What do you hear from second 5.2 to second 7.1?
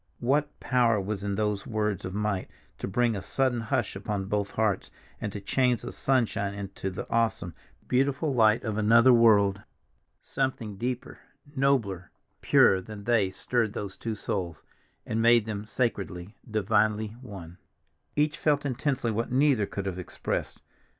and to change the sunshine into the